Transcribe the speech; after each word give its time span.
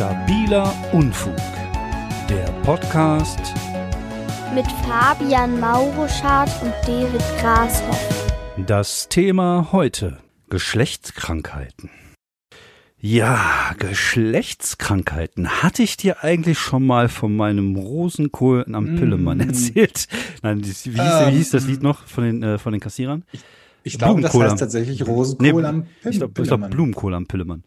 Stabiler 0.00 0.74
Unfug. 0.94 1.36
Der 2.26 2.46
Podcast 2.62 3.38
mit 4.54 4.64
Fabian 4.88 5.60
Mauruschardt 5.60 6.50
und 6.62 6.72
David 6.86 7.20
Grashoff. 7.38 8.32
Das 8.66 9.10
Thema 9.10 9.68
heute 9.72 10.16
Geschlechtskrankheiten. 10.48 11.90
Ja, 12.98 13.74
Geschlechtskrankheiten. 13.78 15.62
Hatte 15.62 15.82
ich 15.82 15.98
dir 15.98 16.24
eigentlich 16.24 16.58
schon 16.58 16.86
mal 16.86 17.10
von 17.10 17.36
meinem 17.36 17.76
Rosenkohl 17.76 18.64
am 18.72 18.96
Pillemann 18.96 19.36
mm. 19.36 19.40
erzählt? 19.48 20.08
Nein, 20.40 20.64
wie 20.64 20.68
hieß, 20.68 20.86
ähm, 20.86 20.94
wie 20.94 21.36
hieß, 21.36 21.50
das 21.50 21.66
Lied 21.66 21.82
noch 21.82 22.06
von 22.06 22.24
den, 22.24 22.42
äh, 22.42 22.56
von 22.56 22.72
den 22.72 22.80
Kassierern? 22.80 23.26
Ich, 23.32 23.40
ich 23.82 23.98
glaube, 23.98 24.20
das 24.20 24.34
heißt 24.34 24.58
tatsächlich 24.58 25.06
Rosenkohl 25.06 25.62
nee, 25.62 25.68
am 25.68 25.84
Pillemann. 25.84 25.86
Ich 26.10 26.18
glaube 26.18 26.42
glaub, 26.42 26.70
Blumenkohl 26.70 27.14
am 27.14 27.26
Pillemann. 27.26 27.64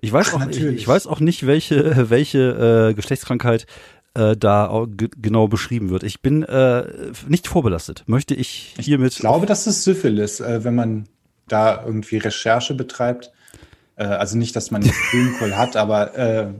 Ich 0.00 0.12
weiß, 0.12 0.34
auch, 0.34 0.48
ich, 0.48 0.62
ich, 0.62 0.86
weiß 0.86 1.06
auch 1.06 1.20
nicht, 1.20 1.46
welche, 1.46 2.08
welche 2.10 2.90
äh, 2.90 2.94
Geschlechtskrankheit 2.94 3.66
äh, 4.14 4.36
da 4.36 4.86
genau 5.20 5.48
beschrieben 5.48 5.90
wird. 5.90 6.02
Ich 6.02 6.20
bin 6.20 6.42
äh, 6.42 6.84
nicht 7.28 7.46
vorbelastet. 7.46 8.04
Möchte 8.06 8.34
ich 8.34 8.74
hiermit. 8.78 9.12
Ich 9.12 9.18
glaube, 9.18 9.46
das 9.46 9.66
ist 9.66 9.84
Syphilis, 9.84 10.40
äh, 10.40 10.64
wenn 10.64 10.74
man 10.74 11.08
da 11.48 11.84
irgendwie 11.84 12.18
Recherche 12.18 12.74
betreibt. 12.74 13.32
Äh, 13.96 14.04
also 14.04 14.38
nicht, 14.38 14.56
dass 14.56 14.70
man 14.70 14.82
jetzt 14.82 14.98
Blumenkohl 15.10 15.56
hat, 15.56 15.76
aber 15.76 16.16
äh, 16.16 16.52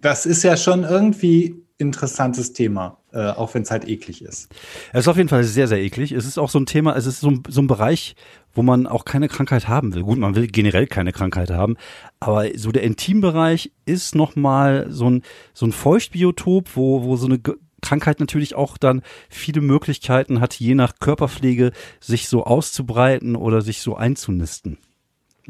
das 0.00 0.26
ist 0.26 0.42
ja 0.42 0.56
schon 0.56 0.84
irgendwie 0.84 1.63
interessantes 1.86 2.52
Thema, 2.52 2.98
äh, 3.12 3.28
auch 3.30 3.54
wenn 3.54 3.62
es 3.62 3.70
halt 3.70 3.88
eklig 3.88 4.22
ist. 4.22 4.48
Es 4.92 5.00
ist 5.00 5.08
auf 5.08 5.16
jeden 5.16 5.28
Fall 5.28 5.44
sehr, 5.44 5.68
sehr 5.68 5.80
eklig. 5.82 6.12
Es 6.12 6.26
ist 6.26 6.38
auch 6.38 6.50
so 6.50 6.58
ein 6.58 6.66
Thema, 6.66 6.96
es 6.96 7.06
ist 7.06 7.20
so 7.20 7.30
ein, 7.30 7.42
so 7.48 7.62
ein 7.62 7.66
Bereich, 7.66 8.16
wo 8.52 8.62
man 8.62 8.86
auch 8.86 9.04
keine 9.04 9.28
Krankheit 9.28 9.68
haben 9.68 9.94
will. 9.94 10.02
Gut, 10.02 10.18
man 10.18 10.34
will 10.34 10.46
generell 10.46 10.86
keine 10.86 11.12
Krankheit 11.12 11.50
haben, 11.50 11.76
aber 12.20 12.46
so 12.56 12.72
der 12.72 12.82
Intimbereich 12.82 13.72
ist 13.86 14.14
nochmal 14.14 14.86
so 14.90 15.10
ein, 15.10 15.22
so 15.52 15.66
ein 15.66 15.72
Feuchtbiotop, 15.72 16.70
wo, 16.74 17.04
wo 17.04 17.16
so 17.16 17.26
eine 17.26 17.40
Krankheit 17.82 18.18
natürlich 18.18 18.54
auch 18.54 18.78
dann 18.78 19.02
viele 19.28 19.60
Möglichkeiten 19.60 20.40
hat, 20.40 20.54
je 20.54 20.74
nach 20.74 20.94
Körperpflege 21.00 21.72
sich 22.00 22.28
so 22.28 22.44
auszubreiten 22.44 23.36
oder 23.36 23.60
sich 23.60 23.80
so 23.80 23.94
einzunisten. 23.96 24.78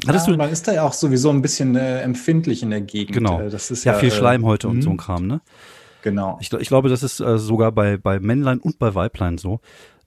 Hattest 0.05 0.27
ja, 0.27 0.33
du 0.33 0.37
man 0.37 0.51
ist 0.51 0.67
da 0.67 0.73
ja 0.73 0.83
auch 0.83 0.93
sowieso 0.93 1.29
ein 1.29 1.41
bisschen 1.41 1.75
äh, 1.75 2.01
empfindlich 2.01 2.61
in 2.61 2.69
der 2.69 2.81
Gegend. 2.81 3.13
Genau. 3.13 3.39
Äh, 3.39 3.49
das 3.49 3.71
ist 3.71 3.85
ja, 3.85 3.93
ja 3.93 3.99
viel 3.99 4.11
äh, 4.11 4.67
und 4.67 4.81
so 4.81 4.89
ein 4.89 4.93
mhm. 4.93 4.97
Kram, 4.97 5.27
ne? 5.27 5.41
Genau. 6.05 6.37
Ich, 6.39 6.53
ich 6.53 6.67
glaube, 6.67 6.87
das 6.87 7.01
ist 7.01 7.19
äh, 7.19 7.39
sogar 7.39 7.71
bei, 7.71 7.97
bei 7.97 8.19
Männlein 8.19 8.59
und 8.59 8.77
bei 8.77 8.93
Weiblein 8.93 9.39
so. 9.39 9.59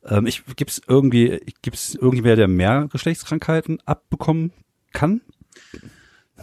Ähm, 0.07 0.29
ich, 0.29 0.45
gibt's 0.55 0.81
irgendwie, 0.87 1.41
gibt's 1.61 1.97
irgendwer, 1.97 2.37
der 2.37 2.47
mehr 2.47 2.87
Geschlechtskrankheiten 2.89 3.81
abbekommen 3.85 4.53
kann? 4.93 5.23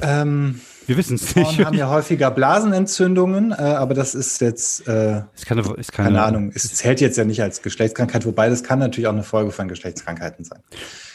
Ähm, 0.01 0.59
wir 0.87 0.97
wissen 0.97 1.15
es 1.15 1.37
nicht. 1.37 1.53
Frauen 1.53 1.67
haben 1.67 1.77
ja 1.77 1.89
häufiger 1.89 2.31
Blasenentzündungen, 2.31 3.53
äh, 3.53 3.55
aber 3.55 3.93
das 3.93 4.13
ist 4.13 4.41
jetzt 4.41 4.85
äh, 4.89 5.21
ist 5.33 5.45
keine, 5.45 5.61
ist 5.77 5.93
keine, 5.93 6.09
keine 6.09 6.23
Ahnung. 6.23 6.51
Es 6.53 6.75
zählt 6.75 6.99
jetzt 6.99 7.17
ja 7.17 7.23
nicht 7.23 7.41
als 7.41 7.61
Geschlechtskrankheit, 7.61 8.25
wobei 8.25 8.49
das 8.49 8.61
kann 8.61 8.79
natürlich 8.79 9.07
auch 9.07 9.13
eine 9.13 9.23
Folge 9.23 9.51
von 9.51 9.69
Geschlechtskrankheiten 9.69 10.43
sein. 10.43 10.59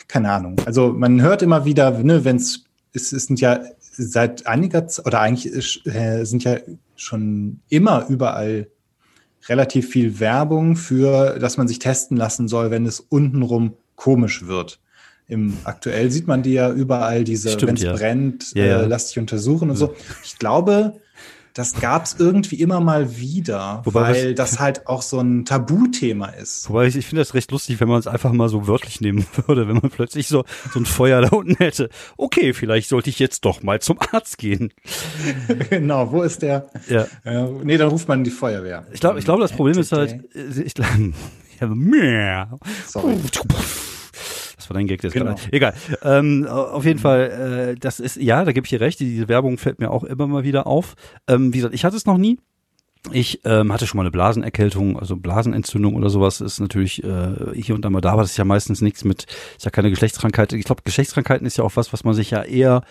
Keine 0.09 0.33
Ahnung. 0.33 0.57
Also 0.65 0.95
man 0.95 1.21
hört 1.21 1.43
immer 1.43 1.67
wieder, 1.67 1.91
ne, 1.91 2.25
wenn 2.25 2.37
es 2.37 2.65
es 2.93 3.11
sind 3.11 3.39
ja 3.39 3.61
seit 3.91 4.47
einiger 4.47 4.87
Zeit, 4.87 5.07
oder 5.07 5.21
eigentlich 5.21 5.85
äh, 5.87 6.25
sind 6.25 6.45
ja 6.45 6.57
schon 6.97 7.61
immer 7.69 8.07
überall 8.09 8.69
relativ 9.49 9.89
viel 9.89 10.21
Werbung 10.21 10.77
für, 10.77 11.39
dass 11.39 11.57
man 11.57 11.69
sich 11.69 11.79
testen 11.79 12.17
lassen 12.17 12.49
soll, 12.49 12.71
wenn 12.71 12.87
es 12.87 13.01
untenrum 13.01 13.75
komisch 13.97 14.47
wird. 14.47 14.81
Im 15.29 15.57
aktuell 15.65 16.11
sieht 16.11 16.27
man 16.27 16.43
die 16.43 16.55
ja 16.55 16.71
überall 16.73 17.23
diese, 17.25 17.61
wenn 17.63 17.77
es 17.77 17.83
ja. 17.83 17.93
brennt, 17.93 18.53
ja, 18.55 18.65
ja. 18.65 18.83
Äh, 18.83 18.87
lass 18.87 19.09
dich 19.09 19.19
untersuchen 19.19 19.71
und 19.71 19.77
so. 19.77 19.95
Ich 20.25 20.39
glaube, 20.39 20.95
das 21.61 21.75
gab 21.75 22.07
es 22.07 22.17
irgendwie 22.19 22.57
immer 22.57 22.81
mal 22.81 23.19
wieder, 23.19 23.83
Wobei 23.85 24.01
weil 24.01 24.35
das 24.35 24.61
halt 24.61 24.87
auch 24.87 25.03
so 25.03 25.21
ein 25.21 25.45
Tabuthema 25.45 26.29
ist. 26.29 26.71
Wobei 26.71 26.87
ich, 26.87 26.97
ich 26.97 27.05
finde 27.05 27.21
das 27.21 27.35
recht 27.35 27.51
lustig, 27.51 27.81
wenn 27.81 27.89
man 27.89 27.99
es 27.99 28.07
einfach 28.07 28.33
mal 28.33 28.49
so 28.49 28.67
wörtlich 28.67 29.03
nehmen 29.03 29.27
würde, 29.47 29.69
wenn 29.69 29.77
man 29.77 29.91
plötzlich 29.91 30.27
so, 30.29 30.45
so 30.73 30.81
ein 30.81 30.87
Feuer 30.87 31.21
da 31.21 31.29
unten 31.37 31.57
hätte. 31.57 31.91
Okay, 32.17 32.55
vielleicht 32.55 32.89
sollte 32.89 33.11
ich 33.11 33.19
jetzt 33.19 33.45
doch 33.45 33.63
mal 33.63 33.79
zum 33.79 33.99
Arzt 34.01 34.39
gehen. 34.39 34.73
genau, 35.69 36.11
wo 36.13 36.23
ist 36.23 36.41
der? 36.41 36.71
Ja. 36.89 37.07
Äh, 37.25 37.45
nee, 37.63 37.77
dann 37.77 37.91
ruft 37.91 38.09
man 38.09 38.25
die 38.25 38.31
Feuerwehr. 38.31 38.87
Ich 38.91 39.01
glaube, 39.01 39.19
ich 39.19 39.27
glaube, 39.27 39.43
das 39.43 39.53
Problem 39.53 39.79
ist 39.79 39.93
halt, 39.93 40.13
äh, 40.35 40.63
ich 40.63 40.73
glaube, 40.73 41.13
Sorry 42.87 43.19
war 44.71 44.75
dein 44.75 44.87
Gag, 44.87 45.03
das 45.03 45.13
genau. 45.13 45.35
Egal. 45.51 45.75
Ähm, 46.03 46.47
auf 46.47 46.85
jeden 46.85 46.99
Fall, 46.99 47.75
äh, 47.75 47.79
das 47.79 48.01
ist, 48.01 48.17
ja, 48.17 48.45
da 48.45 48.53
gebe 48.53 48.65
ich 48.65 48.71
dir 48.71 48.81
recht, 48.81 49.01
diese 49.01 49.29
Werbung 49.29 49.59
fällt 49.59 49.81
mir 49.81 49.91
auch 49.91 50.05
immer 50.05 50.27
mal 50.27 50.45
wieder 50.45 50.67
auf. 50.67 50.95
Ähm, 51.29 51.53
wie 51.53 51.59
gesagt, 51.59 51.75
ich 51.75 51.85
hatte 51.85 51.97
es 51.97 52.07
noch 52.07 52.19
nie. 52.19 52.39
Ich 53.13 53.41
ähm, 53.45 53.73
hatte 53.73 53.87
schon 53.87 53.97
mal 53.97 54.03
eine 54.03 54.11
Blasenerkältung, 54.11 54.99
also 54.99 55.17
Blasenentzündung 55.17 55.95
oder 55.95 56.11
sowas 56.11 56.43
ist 56.43 56.61
natürlich 56.61 57.03
äh, 57.03 57.55
hier 57.55 57.75
und 57.75 57.83
da 57.83 57.89
mal 57.89 58.03
da, 58.03 58.13
aber 58.13 58.23
das 58.23 58.33
ist 58.33 58.37
ja 58.37 58.45
meistens 58.45 58.83
nichts 58.83 59.05
mit, 59.05 59.25
ist 59.57 59.65
ja 59.65 59.71
keine 59.71 59.89
Geschlechtskrankheit. 59.89 60.53
Ich 60.53 60.67
glaube, 60.67 60.83
Geschlechtskrankheiten 60.85 61.47
ist 61.47 61.57
ja 61.57 61.65
auch 61.65 61.77
was, 61.77 61.95
was 61.95 62.05
man 62.05 62.13
sich 62.13 62.31
ja 62.31 62.43
eher 62.43 62.83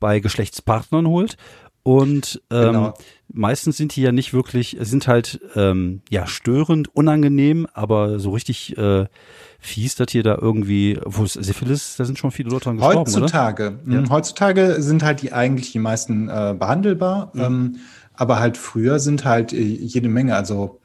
bei 0.00 0.18
Geschlechtspartnern 0.18 1.06
holt. 1.06 1.36
Und 1.84 2.42
ähm, 2.50 2.66
genau. 2.66 2.94
Meistens 3.32 3.76
sind 3.76 3.96
die 3.96 4.02
ja 4.02 4.12
nicht 4.12 4.32
wirklich, 4.32 4.76
sind 4.80 5.08
halt 5.08 5.40
ähm, 5.54 6.02
ja 6.10 6.26
störend, 6.26 6.94
unangenehm, 6.94 7.66
aber 7.72 8.18
so 8.18 8.30
richtig 8.30 8.76
äh, 8.78 9.06
fies, 9.58 9.94
dass 9.94 10.10
hier 10.10 10.22
da 10.22 10.36
irgendwie, 10.40 10.98
wo 11.04 11.24
es 11.24 11.34
Syphilis, 11.34 11.96
da 11.96 12.04
sind 12.04 12.18
schon 12.18 12.30
viele 12.30 12.50
Leute 12.50 12.64
dran 12.64 12.76
gestorben, 12.76 12.98
Heutzutage? 12.98 13.78
Ja. 13.86 14.00
Mhm, 14.00 14.10
heutzutage 14.10 14.82
sind 14.82 15.02
halt 15.02 15.22
die 15.22 15.32
eigentlich 15.32 15.72
die 15.72 15.78
meisten 15.78 16.28
äh, 16.28 16.54
behandelbar, 16.58 17.30
mhm. 17.34 17.40
ähm, 17.40 17.76
aber 18.14 18.40
halt 18.40 18.56
früher 18.56 18.98
sind 18.98 19.24
halt 19.24 19.52
äh, 19.52 19.60
jede 19.60 20.08
Menge, 20.08 20.36
also 20.36 20.80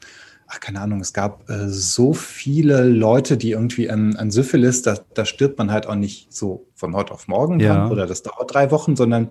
ach, 0.47 0.59
keine 0.59 0.79
Ahnung, 0.81 1.02
es 1.02 1.14
gab 1.14 1.50
äh, 1.50 1.68
so 1.68 2.14
viele 2.14 2.84
Leute, 2.84 3.38
die 3.38 3.52
irgendwie 3.52 3.90
an, 3.90 4.16
an 4.16 4.31
Syphilis, 4.31 4.81
da, 4.81 4.97
da 5.14 5.25
stirbt 5.25 5.58
man 5.58 5.72
halt 5.72 5.88
auch 5.88 5.96
nicht 5.96 6.31
so 6.34 6.68
von 6.74 6.96
heute 6.96 7.14
auf 7.14 7.28
morgen 7.28 7.59
ja. 7.59 7.90
oder 7.90 8.08
das 8.08 8.24
dauert 8.24 8.53
drei 8.53 8.72
Wochen, 8.72 8.96
sondern 8.96 9.29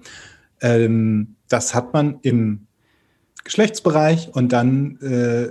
ähm, 0.60 1.36
das 1.48 1.74
hat 1.74 1.92
man 1.92 2.18
im 2.22 2.65
Geschlechtsbereich 3.46 4.30
und 4.32 4.52
dann 4.52 4.98
äh, 5.00 5.48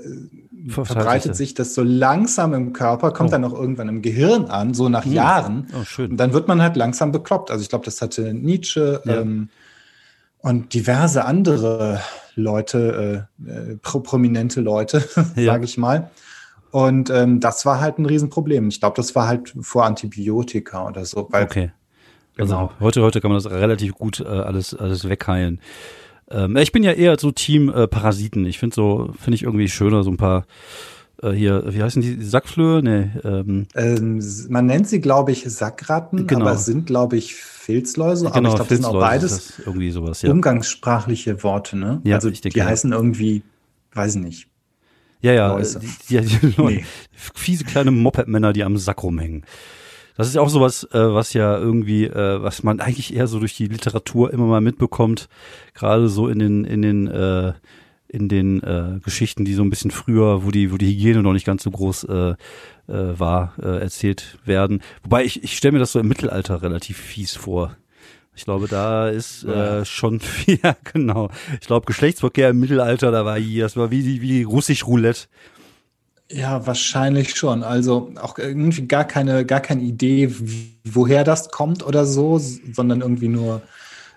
verbreitet 0.69 1.35
sich 1.35 1.53
das 1.53 1.73
so 1.73 1.83
langsam 1.83 2.53
im 2.53 2.73
Körper, 2.73 3.11
kommt 3.11 3.29
oh. 3.29 3.31
dann 3.31 3.45
auch 3.45 3.53
irgendwann 3.53 3.89
im 3.89 4.01
Gehirn 4.01 4.45
an, 4.45 4.73
so 4.73 4.89
nach 4.89 5.05
hm. 5.05 5.13
Jahren. 5.13 5.67
Oh, 5.79 5.83
schön. 5.83 6.11
Und 6.11 6.17
dann 6.17 6.33
wird 6.33 6.47
man 6.47 6.61
halt 6.61 6.75
langsam 6.75 7.11
bekloppt. 7.11 7.51
Also 7.51 7.61
ich 7.61 7.69
glaube, 7.69 7.85
das 7.85 8.01
hatte 8.01 8.33
Nietzsche 8.33 9.01
ja. 9.05 9.21
ähm, 9.21 9.49
und 10.39 10.73
diverse 10.73 11.25
andere 11.25 12.01
Leute, 12.35 13.27
äh, 13.45 13.49
äh, 13.49 13.77
pro 13.81 13.99
prominente 13.99 14.61
Leute, 14.61 15.03
ja. 15.35 15.45
sage 15.45 15.65
ich 15.65 15.77
mal. 15.77 16.11
Und 16.71 17.09
ähm, 17.09 17.39
das 17.39 17.65
war 17.65 17.79
halt 17.79 17.99
ein 17.99 18.05
Riesenproblem. 18.05 18.67
Ich 18.67 18.79
glaube, 18.79 18.97
das 18.97 19.15
war 19.15 19.27
halt 19.27 19.53
vor 19.61 19.85
Antibiotika 19.85 20.87
oder 20.87 21.05
so. 21.05 21.29
Okay. 21.31 21.71
Also 22.37 22.55
genau. 22.55 22.71
heute, 22.81 23.01
heute 23.01 23.21
kann 23.21 23.31
man 23.31 23.41
das 23.41 23.49
relativ 23.49 23.93
gut 23.93 24.19
äh, 24.19 24.25
alles, 24.25 24.73
alles 24.73 25.07
wegheilen. 25.07 25.61
Ähm, 26.29 26.57
ich 26.57 26.71
bin 26.71 26.83
ja 26.83 26.91
eher 26.91 27.17
so 27.19 27.31
Team 27.31 27.69
äh, 27.69 27.87
Parasiten. 27.87 28.45
Ich 28.45 28.59
finde 28.59 28.75
so, 28.75 29.13
finde 29.19 29.35
ich 29.35 29.43
irgendwie 29.43 29.67
schöner, 29.67 30.03
so 30.03 30.11
ein 30.11 30.17
paar 30.17 30.45
äh, 31.21 31.31
hier, 31.31 31.63
wie 31.67 31.81
heißen 31.81 32.01
die, 32.01 32.21
Sackflöhe? 32.21 32.81
Nee, 32.83 33.11
ähm, 33.23 33.67
ähm, 33.75 34.21
man 34.49 34.65
nennt 34.65 34.87
sie, 34.87 34.99
glaube 34.99 35.31
ich, 35.31 35.43
Sackratten, 35.43 36.27
genau. 36.27 36.45
aber 36.45 36.57
sind, 36.57 36.85
glaube 36.85 37.17
ich, 37.17 37.35
Filzläuse. 37.35 38.25
Genau, 38.25 38.37
aber 38.37 38.47
ich 38.47 38.55
glaube, 38.55 38.69
das 38.69 38.77
sind 38.77 38.85
auch 38.85 38.99
beides 38.99 39.59
irgendwie 39.65 39.91
sowas, 39.91 40.21
ja. 40.21 40.31
umgangssprachliche 40.31 41.43
Worte, 41.43 41.77
ne? 41.77 42.01
Ja, 42.03 42.15
also 42.15 42.29
die 42.29 42.41
denke, 42.41 42.65
heißen 42.65 42.91
ja. 42.91 42.97
irgendwie, 42.97 43.43
weiß 43.93 44.15
ich 44.15 44.21
nicht. 44.21 44.47
Ja, 45.21 45.33
ja, 45.33 45.57
die, 45.57 46.19
die, 46.19 46.21
die 46.21 46.61
nee. 46.61 46.85
fiese 47.33 47.63
kleine 47.63 47.89
Moped-Männer, 47.89 48.53
die 48.53 48.63
am 48.63 48.77
Sack 48.77 49.01
rumhängen. 49.01 49.43
Das 50.15 50.27
ist 50.27 50.35
ja 50.35 50.41
auch 50.41 50.49
sowas, 50.49 50.83
äh, 50.91 51.13
was 51.13 51.33
ja 51.33 51.57
irgendwie, 51.57 52.05
äh, 52.05 52.41
was 52.41 52.63
man 52.63 52.79
eigentlich 52.79 53.13
eher 53.13 53.27
so 53.27 53.39
durch 53.39 53.55
die 53.55 53.67
Literatur 53.67 54.31
immer 54.31 54.45
mal 54.45 54.61
mitbekommt, 54.61 55.27
gerade 55.73 56.07
so 56.07 56.27
in 56.27 56.39
den, 56.39 56.63
in 56.63 56.81
den, 56.81 57.07
äh, 57.07 57.53
in 58.07 58.29
den 58.29 58.63
äh, 58.63 58.99
Geschichten, 59.03 59.43
die 59.43 59.53
so 59.53 59.63
ein 59.63 59.69
bisschen 59.69 59.91
früher, 59.91 60.45
wo 60.45 60.51
die, 60.51 60.71
wo 60.71 60.77
die 60.77 60.87
Hygiene 60.87 61.21
noch 61.21 61.33
nicht 61.33 61.45
ganz 61.45 61.63
so 61.63 61.71
groß 61.71 62.05
äh, 62.05 62.29
äh, 62.29 62.35
war, 62.87 63.55
äh, 63.61 63.81
erzählt 63.81 64.37
werden. 64.45 64.81
Wobei 65.03 65.25
ich, 65.25 65.43
ich 65.43 65.57
stelle 65.57 65.73
mir 65.73 65.79
das 65.79 65.91
so 65.91 65.99
im 65.99 66.07
Mittelalter 66.07 66.61
relativ 66.61 66.97
fies 66.97 67.35
vor. 67.35 67.75
Ich 68.37 68.43
glaube, 68.43 68.67
da 68.67 69.09
ist 69.09 69.43
äh, 69.45 69.85
schon 69.85 70.19
viel, 70.21 70.59
ja, 70.61 70.75
genau. 70.93 71.29
Ich 71.59 71.67
glaube, 71.67 71.85
Geschlechtsverkehr 71.85 72.49
im 72.49 72.59
Mittelalter, 72.59 73.11
da 73.11 73.25
war 73.25 73.39
hier, 73.39 73.63
das 73.63 73.77
war 73.77 73.91
wie, 73.91 74.21
wie 74.21 74.43
russisch 74.43 74.85
Roulette. 74.85 75.27
Ja, 76.31 76.65
wahrscheinlich 76.65 77.35
schon. 77.35 77.63
Also 77.63 78.11
auch 78.19 78.37
irgendwie 78.39 78.87
gar 78.87 79.05
keine, 79.05 79.45
gar 79.45 79.59
keine 79.59 79.83
Idee, 79.83 80.33
woher 80.83 81.23
das 81.23 81.49
kommt 81.49 81.85
oder 81.85 82.05
so, 82.05 82.39
sondern 82.39 83.01
irgendwie 83.01 83.27
nur, 83.27 83.61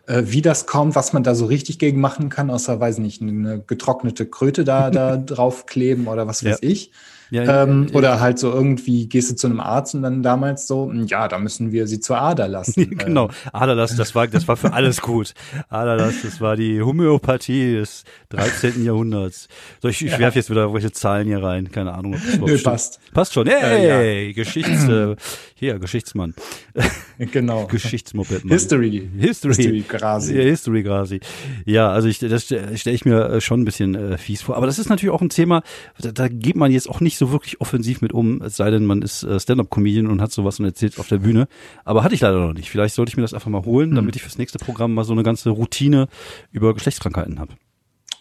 äh, 0.06 0.22
wie 0.25 0.40
das 0.40 0.66
kommt, 0.66 0.94
was 0.94 1.12
man 1.12 1.22
da 1.22 1.34
so 1.34 1.44
richtig 1.46 1.78
gegen 1.78 2.00
machen 2.00 2.31
kann, 2.31 2.49
außer, 2.50 2.81
weiß 2.81 2.99
nicht, 2.99 3.20
eine 3.20 3.62
getrocknete 3.66 4.25
Kröte 4.26 4.64
da, 4.64 4.90
da 4.90 5.16
draufkleben 5.26 6.08
oder 6.08 6.26
was 6.26 6.44
weiß 6.44 6.60
ja. 6.62 6.69
ich. 6.69 6.93
Ja, 7.31 7.65
ähm, 7.65 7.89
oder 7.93 8.21
halt 8.21 8.39
so 8.39 8.51
irgendwie 8.53 9.09
gehst 9.09 9.31
du 9.31 9.37
zu 9.37 9.47
einem 9.47 9.61
Arzt 9.61 9.95
und 9.95 10.03
dann 10.03 10.23
damals 10.23 10.67
so, 10.67 10.91
hm, 10.91 11.07
ja, 11.07 11.29
da 11.29 11.39
müssen 11.39 11.73
wir 11.73 11.87
sie 11.87 12.01
zur 12.01 12.19
Ader 12.19 12.49
lassen. 12.49 12.97
genau, 12.97 13.31
Aderlass, 13.53 13.97
das 13.97 14.15
war, 14.15 14.27
das 14.27 14.49
war 14.49 14.57
für 14.57 14.73
alles 14.73 15.01
gut. 15.01 15.35
Aderlass, 15.69 16.23
das 16.23 16.41
war 16.41 16.57
die 16.57 16.81
Homöopathie 16.83 17.75
des 17.75 18.05
13. 18.31 18.85
Jahrhunderts. 18.85 19.49
So, 19.83 19.89
ich, 19.89 20.05
ich 20.05 20.13
ja. 20.13 20.19
werfe 20.19 20.39
jetzt 20.39 20.51
wieder 20.51 20.73
welche 20.73 20.93
Zahlen 20.93 21.27
hier 21.27 21.43
rein, 21.43 21.71
keine 21.71 21.95
Ahnung. 21.95 22.15
Ob 22.15 22.49
das 22.49 22.51
Nö, 22.51 22.59
passt. 22.63 23.01
Passt 23.13 23.35
schon, 23.35 23.47
hey, 23.47 23.87
äh, 23.87 24.27
ja. 24.29 24.33
Geschichts, 24.33 24.89
äh, 24.89 25.17
hier, 25.55 25.79
Geschichtsmann. 25.79 26.35
genau. 27.19 27.67
Geschichtsmoped. 27.67 28.43
History. 28.49 29.11
History. 29.19 29.55
History 29.55 29.85
Grasi. 29.87 30.37
Ja, 30.37 30.43
History 30.43 30.83
Grasi. 30.83 31.21
Ja, 31.65 31.91
also 31.91 32.09
ich, 32.09 32.21
das 32.21 32.45
stelle 32.45 32.95
ich 32.95 33.05
mir 33.05 33.29
äh, 33.29 33.41
schon 33.41 33.63
ein 33.63 33.65
bisschen 33.65 33.95
äh, 33.95 34.19
fies 34.19 34.43
vor. 34.43 34.57
Aber 34.57 34.67
das 34.67 34.79
ist 34.79 34.89
natürlich 34.89 35.13
auch 35.13 35.21
ein 35.21 35.29
Thema, 35.29 35.63
da, 35.99 36.13
da 36.13 36.29
geht 36.29 36.57
man 36.57 36.71
jetzt 36.71 36.89
auch 36.89 37.01
nicht 37.01 37.18
so 37.19 37.32
wirklich 37.32 37.61
offensiv 37.61 38.00
mit 38.00 38.12
um, 38.12 38.41
es 38.43 38.56
sei 38.56 38.70
denn, 38.70 38.87
man 38.87 39.03
ist 39.03 39.23
äh, 39.23 39.38
Stand-Up-Comedian 39.38 40.06
und 40.06 40.20
hat 40.20 40.32
sowas 40.32 40.59
und 40.59 40.67
erzählt 40.67 40.99
auf 40.99 41.09
der 41.09 41.19
Bühne. 41.19 41.49
Aber 41.85 42.05
hatte 42.05 42.15
ich 42.15 42.20
leider 42.20 42.38
noch 42.38 42.55
nicht. 42.55 42.70
Vielleicht 42.70 42.94
sollte 42.94 43.11
ich 43.11 43.17
mir 43.17 43.23
das 43.23 43.35
einfach 43.35 43.50
mal 43.50 43.65
holen, 43.65 43.91
mhm. 43.91 43.97
damit 43.97 44.17
ich 44.17 44.23
fürs 44.23 44.38
nächste 44.38 44.59
Programm 44.59 44.94
mal 44.94 45.05
so 45.05 45.12
eine 45.12 45.23
ganze 45.23 45.50
Routine 45.50 46.09
über 46.53 46.75
Geschlechtskrankheiten 46.75 47.38
habe. 47.38 47.55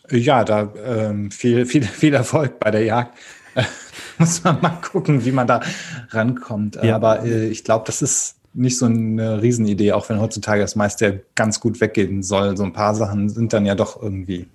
Ja, 0.10 0.44
da 0.44 0.74
ähm, 0.86 1.32
viel, 1.32 1.66
viel, 1.66 1.84
viel 1.84 2.14
Erfolg 2.14 2.60
bei 2.60 2.72
der 2.72 2.84
Jagd. 2.84 3.18
Muss 4.18 4.44
man 4.44 4.62
mal 4.62 4.80
gucken, 4.82 5.26
wie 5.26 5.32
man 5.32 5.48
da 5.48 5.62
rankommt. 6.10 6.78
Ja. 6.82 6.96
Aber 6.96 7.24
äh, 7.24 7.48
ich 7.48 7.64
glaube, 7.64 7.84
das 7.86 8.02
ist 8.02 8.36
nicht 8.54 8.78
so 8.78 8.86
eine 8.86 9.42
Riesenidee, 9.42 9.92
auch 9.92 10.10
wenn 10.10 10.20
heutzutage 10.20 10.62
das 10.62 10.76
meiste 10.76 11.24
ganz 11.36 11.60
gut 11.60 11.80
weggehen 11.80 12.24
soll. 12.24 12.58
So 12.58 12.64
ein 12.64 12.74
paar 12.74 12.96
Sachen 12.96 13.30
sind 13.30 13.54
dann 13.54 13.66
ja 13.66 13.76
doch 13.76 14.02
irgendwie 14.02 14.48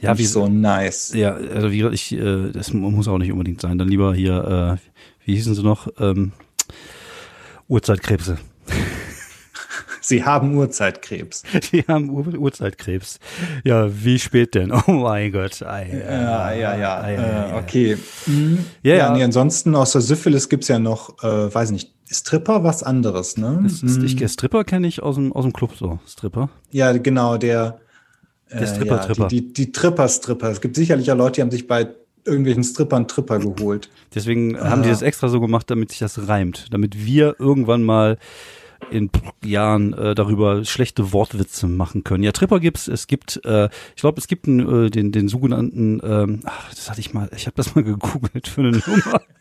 ja, 0.00 0.18
wie 0.18 0.26
so 0.26 0.48
nice. 0.48 1.12
Ja, 1.14 1.34
also 1.34 1.70
wie 1.70 1.78
gesagt, 1.78 1.94
ich, 1.94 2.12
äh, 2.12 2.50
das 2.52 2.72
muss 2.72 3.08
auch 3.08 3.18
nicht 3.18 3.32
unbedingt 3.32 3.60
sein. 3.60 3.78
Dann 3.78 3.88
lieber 3.88 4.14
hier, 4.14 4.78
äh, 4.78 5.26
wie 5.26 5.34
hießen 5.34 5.54
sie 5.54 5.62
noch? 5.62 5.88
Ähm, 5.98 6.32
Urzeitkrebse. 7.68 8.38
Sie 10.02 10.24
haben 10.24 10.56
Urzeitkrebs. 10.56 11.42
Sie 11.70 11.84
haben 11.86 12.10
Ur 12.10 12.26
Urzeitkrebs. 12.26 13.20
Ja, 13.64 13.88
wie 13.92 14.18
spät 14.18 14.54
denn? 14.54 14.72
Oh 14.86 14.92
mein 14.92 15.30
Gott. 15.30 15.62
Ei, 15.62 16.02
ja, 16.04 16.52
ja, 16.52 16.76
ja. 16.76 17.00
Ei, 17.00 17.14
äh, 17.14 17.58
okay. 17.58 17.96
Mhm. 18.26 18.64
Ja, 18.82 18.94
ja. 18.94 19.12
Nee, 19.12 19.22
ansonsten 19.22 19.74
außer 19.74 20.00
Syphilis 20.00 20.48
gibt's 20.48 20.68
ja 20.68 20.78
noch, 20.78 21.22
äh, 21.22 21.54
weiß 21.54 21.70
nicht, 21.70 21.92
Stripper 22.10 22.64
was 22.64 22.82
anderes, 22.82 23.36
ne? 23.36 23.62
Ist, 23.66 23.84
ist, 23.84 24.02
ich, 24.02 24.18
mhm. 24.18 24.26
Stripper 24.26 24.64
kenne 24.64 24.88
ich 24.88 25.02
aus 25.02 25.14
dem, 25.14 25.32
aus 25.32 25.44
dem 25.44 25.52
Club 25.52 25.76
so. 25.78 26.00
Stripper. 26.06 26.48
Ja, 26.72 26.92
genau, 26.96 27.36
der 27.36 27.80
der 28.52 28.66
Stripper, 28.66 28.96
ja, 28.96 29.04
Tripper. 29.04 29.28
Die, 29.28 29.46
die, 29.46 29.52
die 29.52 29.72
Tripper-Stripper. 29.72 30.50
Es 30.50 30.60
gibt 30.60 30.76
sicherlich 30.76 31.10
auch 31.10 31.16
Leute, 31.16 31.36
die 31.36 31.42
haben 31.42 31.50
sich 31.50 31.66
bei 31.66 31.88
irgendwelchen 32.24 32.64
Strippern 32.64 33.08
Tripper 33.08 33.38
geholt. 33.38 33.88
Deswegen 34.14 34.56
ah. 34.56 34.70
haben 34.70 34.82
die 34.82 34.88
das 34.88 35.02
extra 35.02 35.28
so 35.28 35.40
gemacht, 35.40 35.70
damit 35.70 35.90
sich 35.90 36.00
das 36.00 36.28
reimt. 36.28 36.66
Damit 36.70 37.04
wir 37.04 37.36
irgendwann 37.38 37.82
mal 37.82 38.18
in 38.90 39.10
Jahren 39.44 39.92
äh, 39.92 40.14
darüber 40.14 40.64
schlechte 40.64 41.12
Wortwitze 41.12 41.66
machen 41.66 42.02
können. 42.02 42.24
Ja, 42.24 42.32
Tripper 42.32 42.60
gibt's. 42.60 42.88
Es 42.88 43.06
gibt, 43.06 43.40
äh, 43.44 43.68
ich 43.94 44.00
glaube, 44.00 44.18
es 44.18 44.26
gibt 44.26 44.48
einen, 44.48 44.86
äh, 44.86 44.90
den, 44.90 45.12
den 45.12 45.28
sogenannten, 45.28 46.00
ähm, 46.02 46.40
ach, 46.44 46.70
das 46.70 46.90
hatte 46.90 47.00
ich 47.00 47.12
mal, 47.12 47.28
ich 47.36 47.46
habe 47.46 47.56
das 47.56 47.74
mal 47.74 47.84
gegoogelt 47.84 48.48
für 48.48 48.62
eine 48.62 48.70
Nummer. 48.70 49.20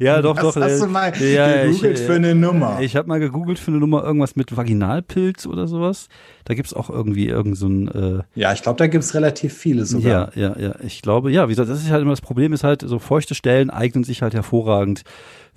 Ja, 0.00 0.22
doch, 0.22 0.36
Was 0.36 0.54
doch. 0.54 0.62
Hast 0.62 0.80
äh, 0.80 0.80
du 0.80 0.86
mal 0.86 1.12
ja, 1.16 1.64
gegoogelt 1.64 1.98
ich, 1.98 2.04
für 2.04 2.14
eine 2.14 2.34
Nummer? 2.34 2.80
Ich 2.80 2.96
habe 2.96 3.08
mal 3.08 3.20
gegoogelt 3.20 3.58
für 3.58 3.70
eine 3.70 3.80
Nummer 3.80 4.04
irgendwas 4.04 4.36
mit 4.36 4.56
Vaginalpilz 4.56 5.46
oder 5.46 5.66
sowas. 5.66 6.08
Da 6.44 6.54
gibt's 6.54 6.74
auch 6.74 6.90
irgendwie 6.90 7.26
irgend 7.26 7.56
so 7.56 7.68
ein. 7.68 7.88
Äh, 7.88 8.22
ja, 8.34 8.52
ich 8.52 8.62
glaube, 8.62 8.78
da 8.78 8.86
gibt's 8.86 9.14
relativ 9.14 9.54
viele 9.54 9.84
sogar. 9.84 10.32
Ja, 10.36 10.50
ja, 10.50 10.58
ja. 10.58 10.74
Ich 10.82 11.02
glaube, 11.02 11.30
ja, 11.30 11.48
wie 11.48 11.52
gesagt, 11.52 11.68
das 11.68 11.82
ist 11.82 11.90
halt 11.90 12.02
immer 12.02 12.12
das 12.12 12.20
Problem, 12.20 12.52
ist 12.52 12.64
halt, 12.64 12.82
so 12.82 12.98
feuchte 12.98 13.34
Stellen 13.34 13.70
eignen 13.70 14.04
sich 14.04 14.22
halt 14.22 14.34
hervorragend. 14.34 15.02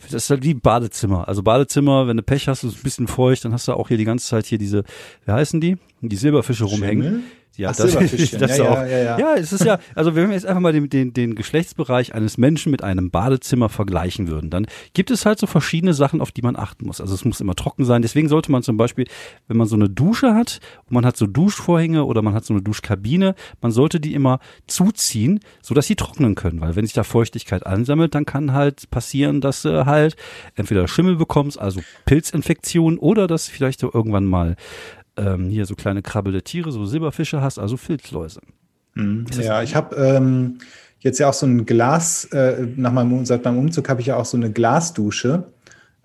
Das 0.03 0.13
ist 0.13 0.29
halt 0.29 0.43
wie 0.43 0.53
Badezimmer. 0.53 1.27
Also 1.27 1.43
Badezimmer, 1.43 2.07
wenn 2.07 2.17
du 2.17 2.23
Pech 2.23 2.47
hast, 2.47 2.63
ist 2.63 2.77
ein 2.77 2.83
bisschen 2.83 3.07
feucht, 3.07 3.45
dann 3.45 3.53
hast 3.53 3.67
du 3.67 3.73
auch 3.73 3.87
hier 3.87 3.97
die 3.97 4.05
ganze 4.05 4.25
Zeit 4.25 4.45
hier 4.45 4.57
diese, 4.57 4.83
wie 5.25 5.31
heißen 5.31 5.61
die? 5.61 5.77
Die 6.01 6.15
Silberfische 6.15 6.63
rumhängen. 6.63 7.03
Schimmel? 7.03 7.23
Ja, 7.61 7.69
Ach, 7.69 7.75
das, 7.75 7.93
das 8.39 8.57
ja, 8.57 8.69
auch. 8.69 8.77
Ja, 8.77 8.87
ja, 8.87 9.19
ja. 9.19 9.35
es 9.35 9.53
ist 9.53 9.63
ja, 9.63 9.77
also 9.93 10.15
wenn 10.15 10.29
wir 10.29 10.33
jetzt 10.33 10.47
einfach 10.47 10.61
mal 10.61 10.73
den, 10.73 10.89
den, 10.89 11.13
den 11.13 11.35
Geschlechtsbereich 11.35 12.15
eines 12.15 12.39
Menschen 12.39 12.71
mit 12.71 12.83
einem 12.83 13.11
Badezimmer 13.11 13.69
vergleichen 13.69 14.27
würden, 14.27 14.49
dann 14.49 14.65
gibt 14.93 15.11
es 15.11 15.27
halt 15.27 15.37
so 15.37 15.45
verschiedene 15.45 15.93
Sachen, 15.93 16.21
auf 16.21 16.31
die 16.31 16.41
man 16.41 16.55
achten 16.55 16.87
muss. 16.87 16.99
Also 16.99 17.13
es 17.13 17.23
muss 17.23 17.39
immer 17.39 17.53
trocken 17.53 17.85
sein. 17.85 18.01
Deswegen 18.01 18.29
sollte 18.29 18.51
man 18.51 18.63
zum 18.63 18.77
Beispiel, 18.77 19.05
wenn 19.47 19.57
man 19.57 19.67
so 19.67 19.75
eine 19.75 19.89
Dusche 19.89 20.33
hat 20.33 20.59
und 20.87 20.93
man 20.93 21.05
hat 21.05 21.17
so 21.17 21.27
Duschvorhänge 21.27 22.03
oder 22.05 22.23
man 22.23 22.33
hat 22.33 22.45
so 22.45 22.53
eine 22.53 22.63
Duschkabine, 22.63 23.35
man 23.61 23.71
sollte 23.71 23.99
die 23.99 24.15
immer 24.15 24.39
zuziehen, 24.65 25.39
so 25.61 25.75
dass 25.75 25.85
sie 25.85 25.95
trocknen 25.95 26.33
können. 26.33 26.61
Weil 26.61 26.75
wenn 26.75 26.85
sich 26.85 26.95
da 26.95 27.03
Feuchtigkeit 27.03 27.67
ansammelt, 27.67 28.15
dann 28.15 28.25
kann 28.25 28.53
halt 28.53 28.89
passieren, 28.89 29.39
dass 29.39 29.61
du 29.61 29.85
halt 29.85 30.15
entweder 30.55 30.87
Schimmel 30.87 31.15
bekommst, 31.15 31.59
also 31.59 31.81
Pilzinfektion, 32.05 32.97
oder 32.97 33.27
dass 33.27 33.47
vielleicht 33.47 33.83
du 33.83 33.91
irgendwann 33.93 34.25
mal 34.25 34.55
ähm, 35.17 35.49
hier 35.49 35.65
so 35.65 35.75
kleine 35.75 36.01
krabbelde 36.01 36.41
Tiere, 36.41 36.71
so 36.71 36.85
Silberfische 36.85 37.41
hast, 37.41 37.59
also 37.59 37.77
Filzläuse. 37.77 38.41
Mhm. 38.95 39.25
Ja, 39.39 39.63
ich 39.63 39.75
habe 39.75 39.95
ähm, 39.95 40.59
jetzt 40.99 41.19
ja 41.19 41.29
auch 41.29 41.33
so 41.33 41.45
ein 41.45 41.65
Glas, 41.65 42.25
äh, 42.25 42.67
nach 42.75 42.91
meinem, 42.91 43.25
seit 43.25 43.43
meinem 43.43 43.59
Umzug 43.59 43.89
habe 43.89 44.01
ich 44.01 44.07
ja 44.07 44.15
auch 44.15 44.25
so 44.25 44.37
eine 44.37 44.51
Glasdusche 44.51 45.45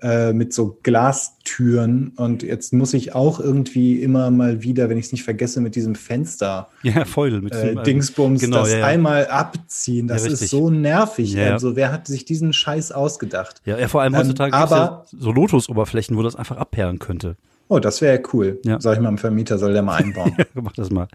äh, 0.02 0.32
mit 0.32 0.52
so 0.52 0.78
Glastüren 0.82 2.12
und 2.16 2.42
jetzt 2.42 2.72
muss 2.72 2.92
ich 2.92 3.14
auch 3.14 3.40
irgendwie 3.40 4.02
immer 4.02 4.30
mal 4.30 4.62
wieder, 4.62 4.90
wenn 4.90 4.98
ich 4.98 5.06
es 5.06 5.12
nicht 5.12 5.24
vergesse, 5.24 5.60
mit 5.60 5.74
diesem 5.74 5.94
Fenster 5.94 6.68
ja, 6.82 7.04
Feudel, 7.04 7.40
mit 7.40 7.54
äh, 7.54 7.74
Dingsbums 7.82 8.40
genau, 8.40 8.58
das 8.58 8.72
ja, 8.72 8.78
ja. 8.80 8.86
einmal 8.86 9.26
abziehen. 9.28 10.06
Das 10.06 10.26
ja, 10.26 10.32
ist 10.32 10.48
so 10.48 10.68
nervig. 10.68 11.38
Also 11.38 11.76
wer 11.76 11.92
hat 11.92 12.06
sich 12.06 12.24
diesen 12.26 12.52
Scheiß 12.52 12.92
ausgedacht? 12.92 13.62
Ja, 13.64 13.78
ja 13.78 13.88
vor 13.88 14.02
allem 14.02 14.14
ähm, 14.14 14.20
heutzutage 14.20 14.54
ähm, 14.54 14.62
aber, 14.62 15.06
so 15.10 15.32
Lotus-Oberflächen, 15.32 16.16
wo 16.16 16.22
das 16.22 16.36
einfach 16.36 16.58
abperlen 16.58 16.98
könnte. 16.98 17.36
Oh, 17.68 17.78
das 17.78 18.00
wäre 18.00 18.22
cool. 18.32 18.60
Ja. 18.64 18.80
Sag 18.80 18.94
ich 18.94 19.00
mal, 19.00 19.08
dem 19.08 19.18
Vermieter 19.18 19.58
soll 19.58 19.72
der 19.72 19.82
mal 19.82 19.96
einbauen. 19.96 20.34
ja, 20.38 20.44
mach 20.54 20.72
das 20.72 20.90
mal. 20.90 21.08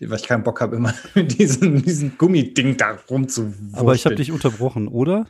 Weil 0.00 0.18
ich 0.18 0.26
keinen 0.26 0.42
Bock 0.42 0.60
habe, 0.60 0.76
immer 0.76 0.92
mit 1.14 1.38
diesem, 1.38 1.82
diesem 1.82 2.16
Gummiding 2.18 2.76
da 2.76 2.98
rumzuwurschteln. 3.08 3.74
Aber 3.74 3.94
ich 3.94 4.04
habe 4.04 4.16
dich 4.16 4.32
unterbrochen, 4.32 4.88
oder? 4.88 5.26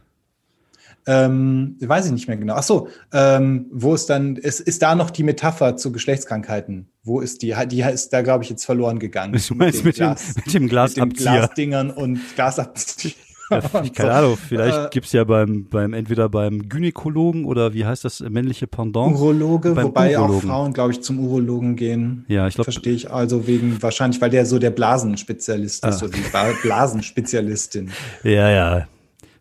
Ähm, 1.06 1.76
weiß 1.80 2.06
ich 2.06 2.12
nicht 2.12 2.28
mehr 2.28 2.36
genau. 2.38 2.54
Ach 2.54 2.62
so, 2.62 2.88
ähm, 3.12 3.66
wo 3.70 3.94
ist 3.94 4.06
dann, 4.06 4.36
ist, 4.36 4.60
ist 4.60 4.80
da 4.80 4.94
noch 4.94 5.10
die 5.10 5.22
Metapher 5.22 5.76
zu 5.76 5.92
Geschlechtskrankheiten? 5.92 6.88
Wo 7.02 7.20
ist 7.20 7.42
die? 7.42 7.54
Die 7.66 7.82
ist 7.82 8.10
da, 8.14 8.22
glaube 8.22 8.44
ich, 8.44 8.50
jetzt 8.50 8.64
verloren 8.64 8.98
gegangen. 8.98 9.38
Du 9.46 9.54
meinst 9.54 9.84
mit 9.84 9.98
dem, 9.98 10.14
mit 10.46 10.54
dem, 10.54 10.66
Glasabzieher? 10.66 11.04
Mit 11.04 11.18
dem 11.18 11.22
Glasdingern 11.22 11.90
und 11.90 12.20
Glasabzieher. 12.34 13.12
Ja, 13.50 13.60
keine. 13.94 14.12
Ahnung, 14.12 14.36
vielleicht 14.36 14.78
äh, 14.78 14.88
gibt's 14.90 15.12
ja 15.12 15.24
beim, 15.24 15.66
beim, 15.68 15.92
entweder 15.92 16.28
beim 16.28 16.68
Gynäkologen 16.68 17.44
oder 17.44 17.74
wie 17.74 17.84
heißt 17.84 18.04
das 18.04 18.20
männliche 18.20 18.66
Pendant? 18.66 19.14
Urologe, 19.14 19.76
wobei 19.76 20.16
Urologen. 20.16 20.50
auch 20.50 20.54
Frauen, 20.54 20.72
glaube 20.72 20.92
ich, 20.92 21.02
zum 21.02 21.18
Urologen 21.20 21.76
gehen. 21.76 22.24
Ja, 22.28 22.48
ich 22.48 22.54
glaube. 22.54 22.70
Verstehe 22.70 22.94
ich 22.94 23.10
also 23.10 23.46
wegen, 23.46 23.82
wahrscheinlich, 23.82 24.20
weil 24.20 24.30
der 24.30 24.46
so 24.46 24.58
der 24.58 24.70
Blasenspezialist 24.70 25.84
ist, 25.84 25.84
ah. 25.84 25.92
so 25.92 26.08
die 26.08 26.22
Blasenspezialistin. 26.62 27.90
ja, 28.22 28.50
ja. 28.50 28.88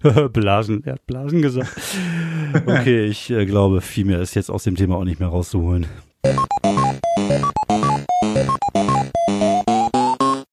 Blasen, 0.34 0.84
er 0.86 0.94
hat 0.94 1.08
Blasen 1.08 1.42
gesagt. 1.42 1.72
Okay, 2.68 3.06
ich 3.06 3.32
äh, 3.32 3.48
glaube, 3.48 3.82
viel 3.82 4.06
mehr 4.06 4.22
ist 4.22 4.36
jetzt 4.36 4.52
aus 4.52 4.64
dem 4.64 4.76
Thema 4.76 4.98
auch 4.98 5.06
nicht 5.06 5.20
mehr 5.20 5.30
rauszuholen. 5.30 5.88